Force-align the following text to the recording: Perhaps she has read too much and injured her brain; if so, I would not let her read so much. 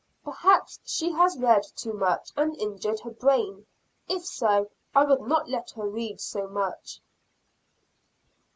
Perhaps 0.23 0.79
she 0.83 1.11
has 1.11 1.37
read 1.37 1.61
too 1.75 1.93
much 1.93 2.31
and 2.35 2.55
injured 2.59 3.01
her 3.01 3.11
brain; 3.11 3.67
if 4.09 4.25
so, 4.25 4.71
I 4.95 5.03
would 5.05 5.21
not 5.21 5.47
let 5.47 5.69
her 5.75 5.87
read 5.87 6.19
so 6.19 6.47
much. 6.47 6.99